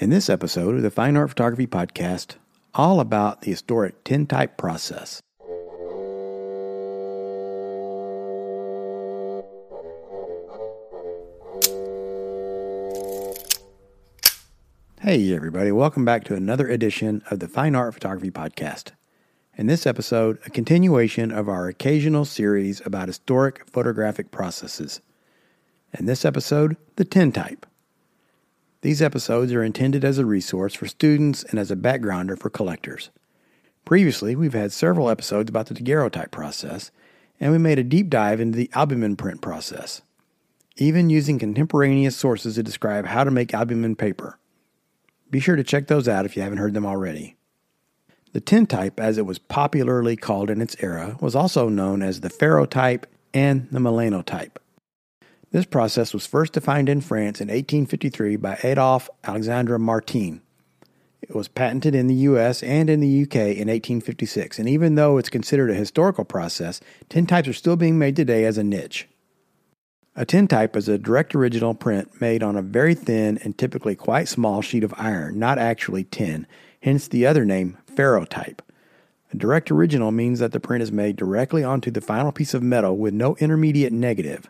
[0.00, 2.36] In this episode of the Fine Art Photography Podcast,
[2.74, 5.20] all about the historic tintype process.
[15.02, 18.92] Hey, everybody, welcome back to another edition of the Fine Art Photography Podcast.
[19.58, 25.02] In this episode, a continuation of our occasional series about historic photographic processes.
[25.92, 27.66] In this episode, the tintype.
[28.82, 33.10] These episodes are intended as a resource for students and as a backgrounder for collectors.
[33.84, 36.90] Previously, we've had several episodes about the daguerreotype process,
[37.38, 40.00] and we made a deep dive into the albumen print process,
[40.76, 44.38] even using contemporaneous sources to describe how to make albumen paper.
[45.30, 47.36] Be sure to check those out if you haven't heard them already.
[48.32, 52.30] The tintype, as it was popularly called in its era, was also known as the
[52.30, 54.56] ferrotype and the melanotype.
[55.52, 60.42] This process was first defined in France in 1853 by Adolphe Alexandre Martin.
[61.22, 65.18] It was patented in the US and in the UK in 1856, and even though
[65.18, 69.08] it's considered a historical process, tintypes are still being made today as a niche.
[70.14, 74.28] A tintype is a direct original print made on a very thin and typically quite
[74.28, 76.46] small sheet of iron, not actually tin,
[76.80, 78.60] hence the other name, ferrotype.
[79.32, 82.62] A direct original means that the print is made directly onto the final piece of
[82.62, 84.48] metal with no intermediate negative.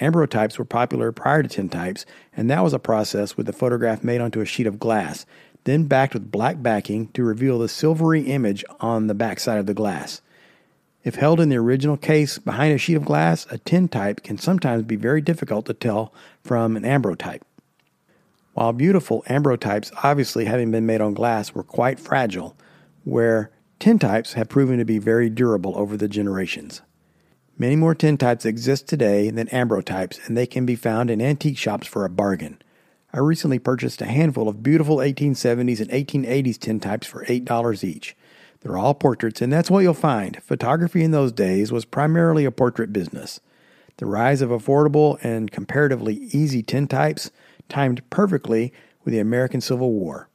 [0.00, 2.04] Ambrotypes were popular prior to tintypes,
[2.36, 5.24] and that was a process with the photograph made onto a sheet of glass,
[5.64, 9.74] then backed with black backing to reveal the silvery image on the backside of the
[9.74, 10.20] glass.
[11.02, 14.82] If held in the original case behind a sheet of glass, a tintype can sometimes
[14.82, 17.42] be very difficult to tell from an ambrotype.
[18.54, 22.56] While beautiful, ambrotypes, obviously having been made on glass, were quite fragile,
[23.04, 26.82] where tintypes have proven to be very durable over the generations.
[27.58, 31.86] Many more tintypes exist today than ambrotypes, and they can be found in antique shops
[31.86, 32.60] for a bargain.
[33.14, 38.14] I recently purchased a handful of beautiful 1870s and 1880s tintypes for $8 each.
[38.60, 40.42] They're all portraits, and that's what you'll find.
[40.42, 43.40] Photography in those days was primarily a portrait business.
[43.96, 47.30] The rise of affordable and comparatively easy tintypes
[47.70, 48.70] timed perfectly
[49.02, 50.28] with the American Civil War.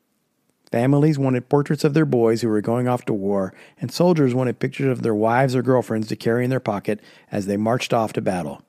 [0.72, 4.59] Families wanted portraits of their boys who were going off to war, and soldiers wanted
[4.59, 8.14] pictures of their wives or girlfriends to carry in their pocket as they marched off
[8.14, 8.62] to battle.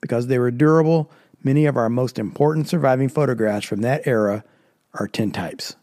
[0.00, 1.10] Because they were durable,
[1.44, 4.42] many of our most important surviving photographs from that era
[4.94, 5.76] are tintypes.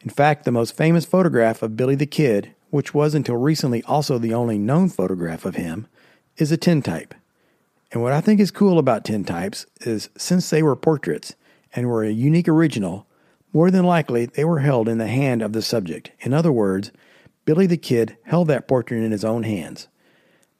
[0.00, 4.18] In fact, the most famous photograph of Billy the Kid, which was until recently also
[4.18, 5.86] the only known photograph of him,
[6.36, 7.14] is a tintype.
[7.92, 11.36] And what I think is cool about tintypes is since they were portraits
[11.74, 13.06] and were a unique original,
[13.52, 16.12] more than likely, they were held in the hand of the subject.
[16.20, 16.90] In other words,
[17.44, 19.88] Billy the Kid held that portrait in his own hands.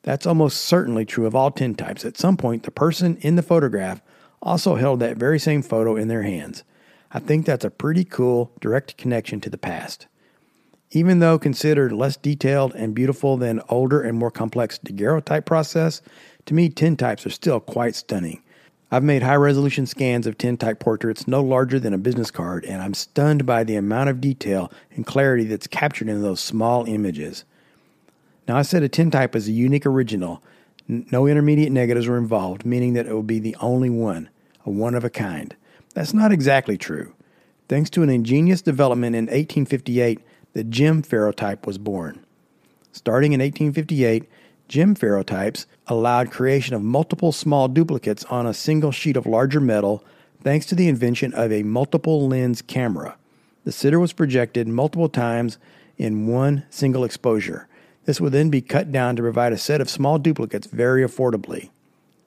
[0.03, 2.05] That's almost certainly true of all tintypes.
[2.05, 4.03] At some point, the person in the photograph
[4.43, 6.65] also held that very same photo in their hands.
[7.13, 10.07] I think that's a pretty cool direct connection to the past.
[10.91, 16.03] Even though considered less detailed and beautiful than older and more complex daguerreotype process,
[16.47, 18.43] to me tintypes are still quite stunning.
[18.93, 22.83] I've made high resolution scans of tintype portraits no larger than a business card, and
[22.83, 27.47] I'm stunned by the amount of detail and clarity that's captured in those small images.
[28.47, 30.43] Now, I said a tintype is a unique original.
[30.87, 34.29] No intermediate negatives were involved, meaning that it will be the only one,
[34.67, 35.57] a one of a kind.
[35.95, 37.15] That's not exactly true.
[37.71, 40.21] Thanks to an ingenious development in 1858,
[40.53, 42.23] the Gem ferrotype was born.
[42.93, 44.29] Starting in 1858,
[44.69, 50.05] Gem ferrotypes allowed creation of multiple small duplicates on a single sheet of larger metal
[50.43, 53.17] thanks to the invention of a multiple lens camera.
[53.65, 55.59] The sitter was projected multiple times
[55.99, 57.69] in one single exposure.
[58.05, 61.71] This would then be cut down to provide a set of small duplicates very affordably.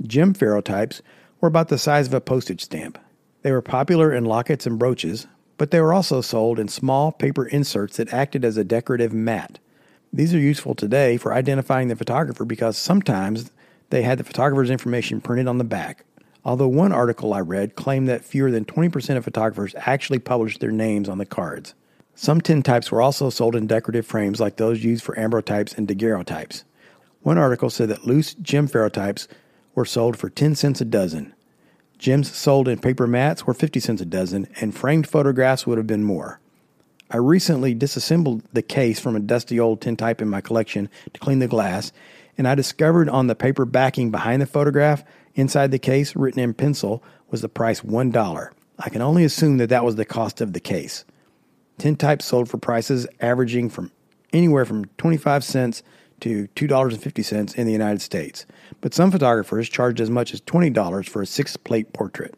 [0.02, 1.02] Gem ferrotypes
[1.42, 2.98] were about the size of a postage stamp.
[3.42, 7.46] They were popular in lockets and brooches, but they were also sold in small paper
[7.46, 9.60] inserts that acted as a decorative mat.
[10.16, 13.52] These are useful today for identifying the photographer because sometimes
[13.90, 16.06] they had the photographer's information printed on the back.
[16.46, 20.72] Although one article I read claimed that fewer than 20% of photographers actually published their
[20.72, 21.74] names on the cards.
[22.16, 26.64] Some tintypes were also sold in decorative frames like those used for ambrotypes and daguerreotypes.
[27.22, 29.28] One article said that loose gem ferrotypes
[29.74, 31.34] were sold for 10 cents a dozen.
[31.98, 35.88] Gems sold in paper mats were 50 cents a dozen, and framed photographs would have
[35.88, 36.40] been more.
[37.12, 41.40] I recently disassembled the case from a dusty old tintype in my collection to clean
[41.40, 41.92] the glass,
[42.38, 45.04] and I discovered on the paper backing behind the photograph,
[45.36, 48.50] inside the case, written in pencil, was the price $1.
[48.80, 51.06] I can only assume that that was the cost of the case.
[51.78, 53.92] Tintypes sold for prices averaging from
[54.34, 55.84] anywhere from 25 cents
[56.22, 58.46] to $2.50 in the United States,
[58.82, 62.34] but some photographers charged as much as $20 for a six plate portrait.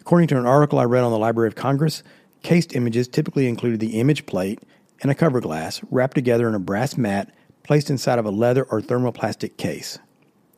[0.00, 2.02] According to an article I read on the Library of Congress,
[2.42, 4.60] Cased images typically included the image plate
[5.02, 7.32] and a cover glass wrapped together in a brass mat
[7.62, 9.98] placed inside of a leather or thermoplastic case.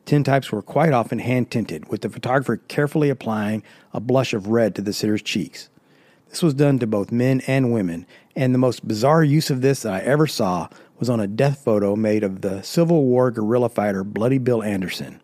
[0.05, 3.63] Tintypes were quite often hand tinted, with the photographer carefully applying
[3.93, 5.69] a blush of red to the sitter's cheeks.
[6.29, 9.81] This was done to both men and women, and the most bizarre use of this
[9.81, 13.69] that I ever saw was on a death photo made of the Civil War guerrilla
[13.69, 15.19] fighter Bloody Bill Anderson.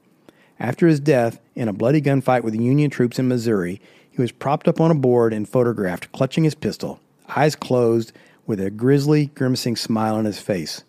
[0.59, 3.79] After his death, in a bloody gunfight with Union troops in Missouri,
[4.17, 6.99] he was propped up on a board and photographed clutching his pistol,
[7.35, 8.11] eyes closed,
[8.47, 10.83] with a grisly, grimacing smile on his face.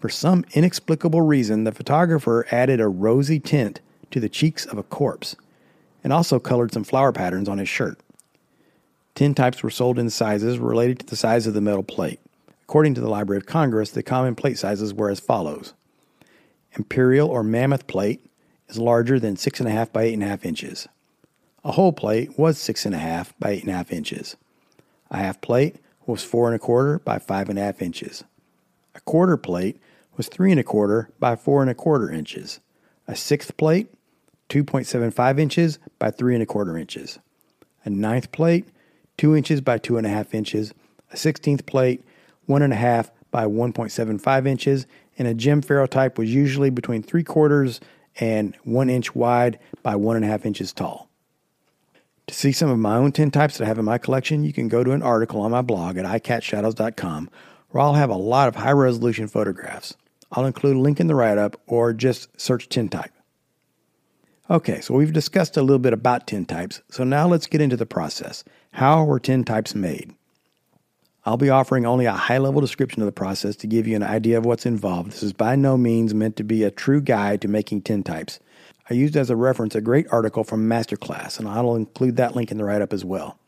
[0.00, 3.80] For some inexplicable reason, the photographer added a rosy tint
[4.10, 5.36] to the cheeks of a corpse
[6.02, 8.00] and also colored some flower patterns on his shirt.
[9.14, 12.18] Tin types were sold in sizes related to the size of the metal plate.
[12.64, 15.72] According to the Library of Congress, the common plate sizes were as follows
[16.72, 18.26] Imperial or mammoth plate
[18.68, 20.88] is larger than 6.5 by 8.5 inches.
[21.64, 24.36] A whole plate was 6.5 by 8.5 inches.
[25.12, 25.76] A half plate
[26.06, 28.24] was 4 and a quarter by 5.5 inches.
[28.96, 29.80] A quarter plate
[30.16, 32.58] was 3 and a quarter by 4 and a quarter inches.
[33.06, 33.94] A sixth plate,
[34.48, 37.20] 2.75 inches by 3 and a quarter inches.
[37.84, 38.66] A ninth plate,
[39.18, 40.74] 2 inches by 2.5 inches.
[41.12, 42.04] A sixteenth plate,
[42.48, 44.86] 1.5 by 1.75 inches.
[45.16, 47.80] And a gem ferrotype was usually between 3 quarters
[48.18, 51.11] and 1 inch wide by 1.5 inches tall.
[52.32, 54.66] To see some of my own tintypes that I have in my collection, you can
[54.66, 57.28] go to an article on my blog at icatchshadows.com
[57.68, 59.94] where I'll have a lot of high resolution photographs.
[60.32, 63.12] I'll include a link in the write up or just search tintype.
[64.48, 67.84] Okay, so we've discussed a little bit about tintypes, so now let's get into the
[67.84, 68.44] process.
[68.72, 70.14] How were tintypes made?
[71.26, 74.02] I'll be offering only a high level description of the process to give you an
[74.02, 75.12] idea of what's involved.
[75.12, 78.38] This is by no means meant to be a true guide to making tintypes.
[78.90, 82.50] I used as a reference a great article from Masterclass, and I'll include that link
[82.50, 83.38] in the write up as well.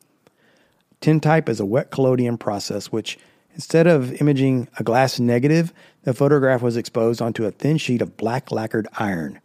[1.00, 3.18] Tintype is a wet collodion process which,
[3.54, 5.72] instead of imaging a glass negative,
[6.04, 9.40] the photograph was exposed onto a thin sheet of black lacquered iron.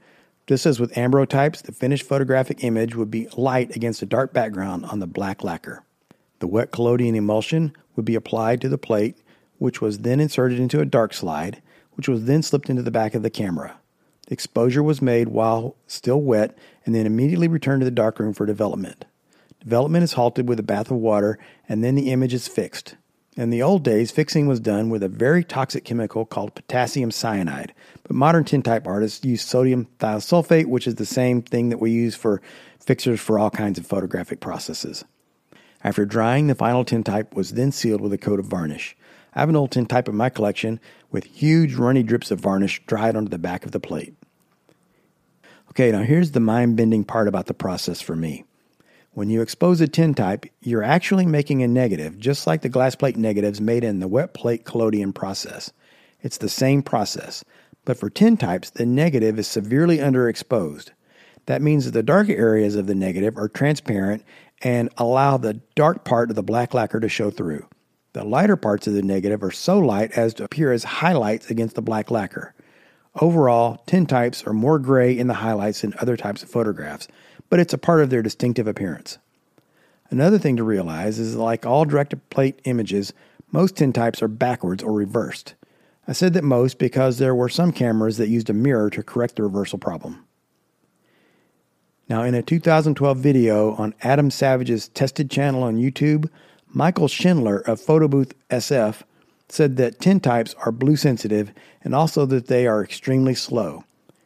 [0.47, 4.85] Just as with ambrotypes, the finished photographic image would be light against a dark background
[4.85, 5.83] on the black lacquer.
[6.39, 9.18] The wet collodion emulsion would be applied to the plate,
[9.57, 11.62] which was then inserted into a dark slide,
[11.95, 13.79] which was then slipped into the back of the camera.
[14.30, 16.56] The exposure was made while still wet
[16.86, 19.06] and then immediately returned to the darkroom for development.
[19.60, 22.96] Development is halted with a bath of water and then the image is fixed.
[23.36, 27.74] In the old days, fixing was done with a very toxic chemical called potassium cyanide,
[28.04, 32.14] but modern tintype artists use sodium thiosulfate, which is the same thing that we use
[32.14, 32.40] for
[32.80, 35.06] fixers for all kinds of photographic processes.
[35.84, 38.96] After drying, the final tintype was then sealed with a coat of varnish.
[39.34, 40.80] I have an old tintype in my collection
[41.10, 44.14] with huge runny drips of varnish dried onto the back of the plate.
[45.71, 48.44] Okay, now here's the mind bending part about the process for me.
[49.12, 53.18] When you expose a tintype, you're actually making a negative, just like the glass plate
[53.18, 55.71] negatives made in the wet plate collodion process.
[56.21, 57.44] It's the same process,
[57.86, 60.89] but for tintypes, the negative is severely underexposed.
[61.45, 64.24] That means that the darker areas of the negative are transparent
[64.62, 67.68] and allow the dark part of the black lacquer to show through.
[68.13, 71.75] The lighter parts of the negative are so light as to appear as highlights against
[71.75, 72.54] the black lacquer.
[73.15, 77.07] Overall, tintypes are more gray in the highlights than other types of photographs,
[77.50, 79.17] but it's a part of their distinctive appearance.
[80.09, 83.13] Another thing to realize is like all direct plate images,
[83.51, 85.56] most tintypes are backwards or reversed.
[86.07, 89.35] I said that most because there were some cameras that used a mirror to correct
[89.35, 90.25] the reversal problem.
[92.07, 96.28] Now, in a 2012 video on Adam Savage's tested channel on YouTube,
[96.68, 99.04] Michael Schindler of Photobooth SF
[99.51, 101.51] said that tintypes are blue sensitive
[101.83, 103.83] and also that they are extremely slow.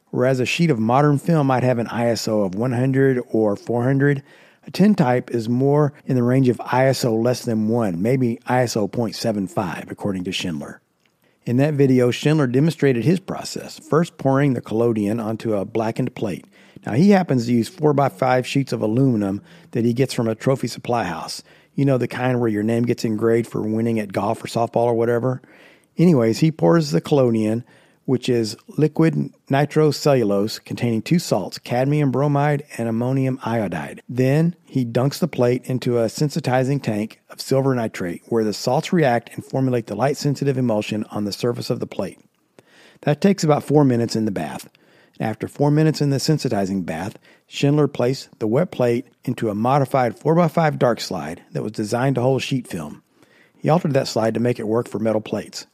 [0.10, 4.22] Whereas a sheet of modern film might have an ISO of 100 or 400,
[4.66, 9.92] a tintype is more in the range of ISO less than 1, maybe ISO 0.75,
[9.92, 10.82] according to Schindler.
[11.46, 16.46] In that video, Schindler demonstrated his process, first pouring the collodion onto a blackened plate.
[16.86, 20.68] Now, he happens to use 4x5 sheets of aluminum that he gets from a trophy
[20.68, 21.44] supply house.
[21.76, 24.86] You know, the kind where your name gets engraved for winning at golf or softball
[24.86, 25.42] or whatever.
[25.98, 27.64] Anyways, he pours the collodion
[28.06, 34.02] which is liquid nitrocellulose containing two salts, cadmium bromide and ammonium iodide.
[34.10, 38.92] Then he dunks the plate into a sensitizing tank of silver nitrate where the salts
[38.92, 42.20] react and formulate the light sensitive emulsion on the surface of the plate.
[43.02, 44.70] That takes about four minutes in the bath.
[45.20, 47.18] After four minutes in the sensitizing bath,
[47.48, 52.22] Schindler placed the wet plate into a modified 4x5 dark slide that was designed to
[52.22, 53.04] hold sheet film.
[53.56, 55.68] He altered that slide to make it work for metal plates.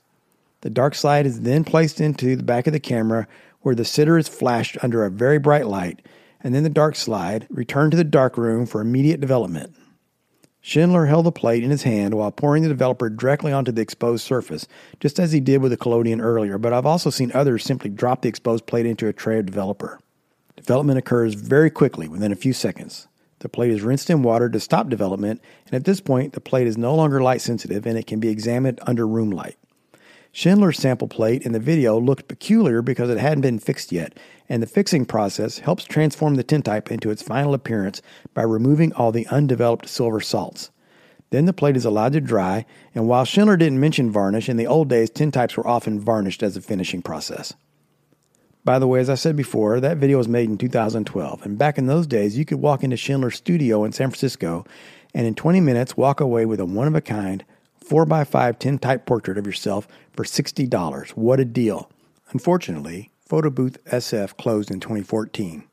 [0.62, 3.28] The dark slide is then placed into the back of the camera
[3.62, 6.06] where the sitter is flashed under a very bright light,
[6.42, 9.74] and then the dark slide returned to the dark room for immediate development.
[10.70, 14.24] Schindler held the plate in his hand while pouring the developer directly onto the exposed
[14.24, 14.68] surface,
[15.00, 18.22] just as he did with the collodion earlier, but I've also seen others simply drop
[18.22, 20.00] the exposed plate into a tray of developer.
[20.56, 23.08] Development occurs very quickly, within a few seconds.
[23.40, 26.68] The plate is rinsed in water to stop development, and at this point, the plate
[26.68, 29.58] is no longer light sensitive and it can be examined under room light.
[30.32, 34.18] Schindler's sample plate in the video looked peculiar because it hadn't been fixed yet,
[34.48, 38.02] and the fixing process helps transform the tintype into its final appearance
[38.34, 40.70] by removing all the undeveloped silver salts.
[41.32, 44.68] Then the plate is allowed to dry, and while Schindler didn't mention varnish, in the
[44.68, 47.54] old days tintypes were often varnished as a finishing process.
[48.66, 51.78] By the way, as I said before, that video was made in 2012, and back
[51.78, 54.66] in those days, you could walk into Schindler's studio in San Francisco
[55.14, 57.44] and in 20 minutes walk away with a one of a kind
[57.90, 61.10] 4x5 tintype portrait of yourself for $60.
[61.12, 61.90] What a deal!
[62.32, 65.64] Unfortunately, Photo Booth SF closed in 2014.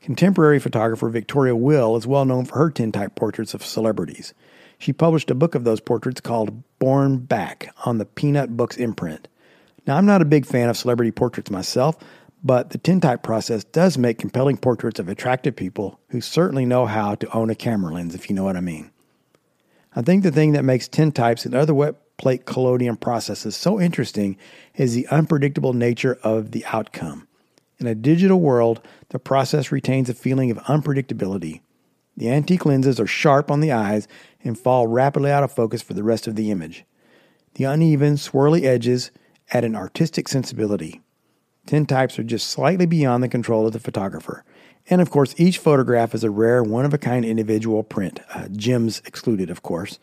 [0.00, 4.34] Contemporary photographer Victoria Will is well known for her tintype portraits of celebrities.
[4.78, 9.28] She published a book of those portraits called Borne Back on the Peanut Books imprint.
[9.86, 11.96] Now, I'm not a big fan of celebrity portraits myself,
[12.42, 17.14] but the tintype process does make compelling portraits of attractive people who certainly know how
[17.14, 18.90] to own a camera lens, if you know what I mean.
[19.96, 24.36] I think the thing that makes tintypes and other wet plate collodion processes so interesting
[24.74, 27.26] is the unpredictable nature of the outcome.
[27.78, 31.62] In a digital world, the process retains a feeling of unpredictability.
[32.14, 34.06] The antique lenses are sharp on the eyes
[34.44, 36.84] and fall rapidly out of focus for the rest of the image.
[37.54, 39.10] The uneven, swirly edges
[39.50, 41.00] add an artistic sensibility.
[41.66, 44.44] Tintypes are just slightly beyond the control of the photographer.
[44.88, 48.48] And of course, each photograph is a rare, one of a kind individual print, uh,
[48.48, 49.98] gems excluded, of course.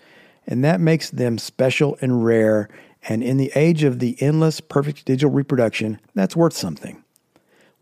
[0.46, 2.70] And that makes them special and rare.
[3.08, 7.04] And in the age of the endless, perfect digital reproduction, that's worth something.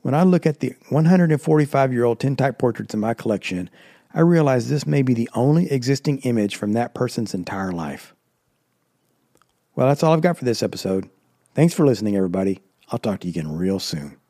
[0.01, 3.69] When I look at the 145 year old tintype portraits in my collection,
[4.13, 8.13] I realize this may be the only existing image from that person's entire life.
[9.75, 11.09] Well, that's all I've got for this episode.
[11.55, 12.59] Thanks for listening, everybody.
[12.89, 14.20] I'll talk to you again real soon.